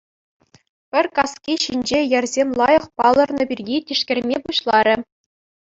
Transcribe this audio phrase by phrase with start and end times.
[0.95, 4.95] Пӗр каски ҫинчи йӗрсем лайӑх палӑрнӑ пирки тишкерме пуҫларӗ.